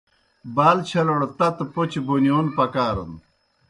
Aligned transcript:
بال 0.55 0.77
چھلوڑ 0.89 1.19
تتہ 1.37 1.65
پوْچہ 1.73 1.99
بونِیون 2.05 2.45
پکارَن۔ 2.55 3.11